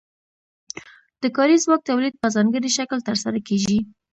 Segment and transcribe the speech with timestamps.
[1.21, 3.79] د کاري ځواک تولید په ځانګړي شکل ترسره کیږي.